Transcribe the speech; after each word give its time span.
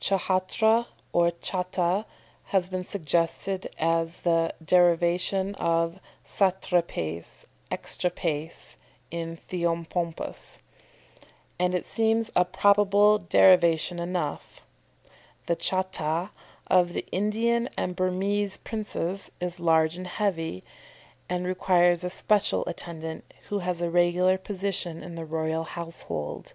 Ch'hatra 0.00 0.84
or 1.14 1.30
cháta 1.30 2.04
has 2.48 2.68
been 2.68 2.84
suggested 2.84 3.74
as 3.78 4.20
the 4.20 4.52
derivation 4.62 5.54
of 5.54 5.98
satrapaes 6.22 7.46
(exatrapaes 7.72 8.74
in 9.10 9.34
Theopompus), 9.48 10.58
and 11.58 11.72
it 11.72 11.86
seems 11.86 12.30
a 12.36 12.44
probable 12.44 13.16
derivation 13.16 13.98
enough. 13.98 14.60
The 15.46 15.56
cháta 15.56 16.32
of 16.66 16.92
the 16.92 17.06
Indian 17.10 17.70
and 17.78 17.96
Burmese 17.96 18.58
princes 18.58 19.30
is 19.40 19.58
large 19.58 19.96
and 19.96 20.06
heavy, 20.06 20.62
and 21.30 21.46
requires 21.46 22.04
a 22.04 22.10
special 22.10 22.62
attendant, 22.66 23.32
who 23.48 23.60
has 23.60 23.80
a 23.80 23.88
regular 23.88 24.36
position 24.36 25.02
in 25.02 25.14
the 25.14 25.24
royal 25.24 25.64
household. 25.64 26.52